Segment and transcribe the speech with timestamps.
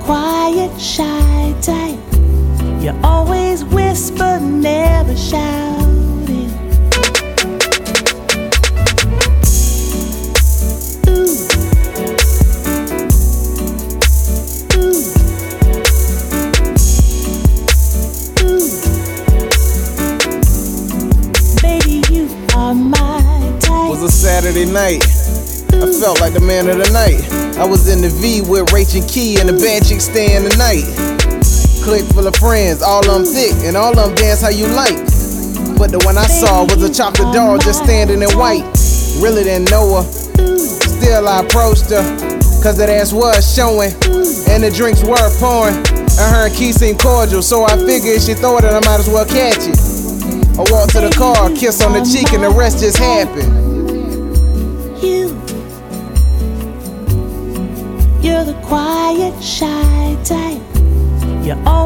[0.00, 1.98] quiet, shy type.
[2.82, 6.50] You always whisper, never shouting.
[11.08, 11.36] Ooh.
[14.76, 15.02] Ooh.
[18.42, 18.70] Ooh.
[21.60, 23.90] Baby, you are my type.
[23.90, 25.25] was a Saturday night.
[25.74, 27.24] I felt like the man of the night.
[27.58, 30.54] I was in the V with Rach and Key and the bad chick staying the
[30.56, 30.84] night.
[31.82, 34.66] Click full of friends, all of them thick, and all of them dance how you
[34.68, 34.98] like.
[35.78, 38.64] But the one I saw was a chocolate doll just standing in white.
[39.20, 40.06] Really didn't know her.
[40.56, 42.04] Still I approached her,
[42.62, 43.92] cause that ass was showing,
[44.52, 45.76] and the drinks were pouring.
[46.16, 49.08] And her and Key seemed cordial, so I figured she throw it, I might as
[49.08, 49.76] well catch it.
[50.56, 53.65] I walked to the car, kiss on the cheek, and the rest just happened.
[59.40, 60.62] Shy type.
[61.44, 61.85] You always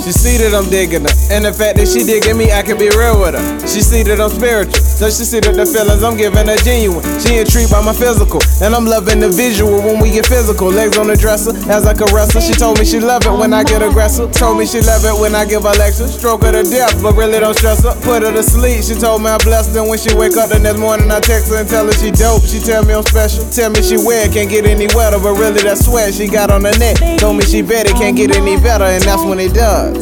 [0.00, 2.78] She see that I'm digging her, and the fact that she digging me, I can
[2.80, 3.42] be real with her.
[3.68, 7.04] She see that I'm spiritual, so she see that the feelings I'm giving her genuine.
[7.20, 10.72] She intrigued by my physical, and I'm loving the visual when we get physical.
[10.72, 12.40] Legs on the dresser, as I caress her.
[12.40, 14.32] She told me she love it when I get aggressive.
[14.32, 16.16] Told me she love it when I give her lectures.
[16.16, 17.94] Stroke her to death, but really don't stress her.
[18.00, 18.82] Put her to sleep.
[18.82, 21.10] She told me I blessed her when she wake up the next morning.
[21.12, 22.42] I text her and tell her she dope.
[22.42, 23.44] She tell me I'm special.
[23.52, 26.64] Tell me she wet, can't get any wetter, but really that sweat she got on
[26.64, 26.98] her neck.
[27.20, 29.99] Told me she bet it can't get any better, and that's when it does.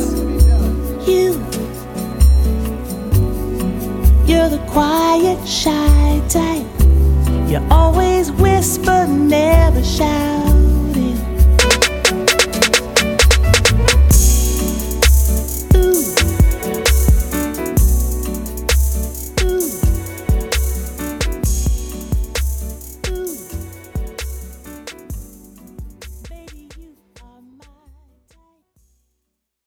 [4.28, 6.66] You're the quiet, shy type.
[7.48, 10.27] You always whisper, never shout.